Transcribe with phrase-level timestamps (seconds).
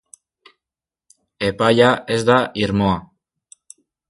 [1.49, 2.97] Epaia ez da irmoa.